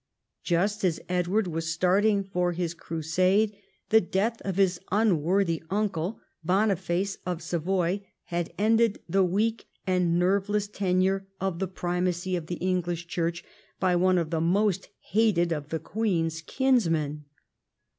Just 0.41 0.83
as 0.83 0.99
Edward 1.07 1.45
was 1.45 1.71
starting 1.71 2.23
for 2.23 2.53
his 2.53 2.73
Crusade, 2.73 3.55
the 3.89 4.01
death 4.01 4.41
of 4.43 4.55
his 4.55 4.79
unworthy 4.91 5.61
vmclc, 5.69 6.17
Boniface 6.43 7.19
of 7.23 7.39
Savoy, 7.43 8.03
had 8.23 8.51
ended 8.57 8.99
the 9.07 9.23
weak 9.23 9.67
and 9.85 10.17
nerveless 10.17 10.67
tenure 10.67 11.27
of 11.39 11.59
the 11.59 11.67
primacy 11.67 12.35
of 12.35 12.47
the 12.47 12.55
English 12.55 13.05
Church 13.05 13.43
by 13.79 13.95
one 13.95 14.17
of 14.17 14.31
the 14.31 14.41
most 14.41 14.89
hated 15.01 15.51
of 15.51 15.69
the 15.69 15.77
queen's 15.77 16.41
kins 16.41 16.89
men. 16.89 17.25